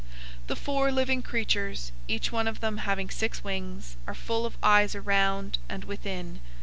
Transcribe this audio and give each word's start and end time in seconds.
004:008 0.47 0.47
The 0.47 0.55
four 0.55 0.91
living 0.91 1.21
creatures, 1.21 1.91
each 2.07 2.31
one 2.31 2.47
of 2.47 2.59
them 2.59 2.77
having 2.77 3.11
six 3.11 3.43
wings, 3.43 3.97
are 4.07 4.15
full 4.15 4.47
of 4.47 4.57
eyes 4.63 4.95
around 4.95 5.57
about 5.67 5.73
and 5.75 5.83
within. 5.83 6.39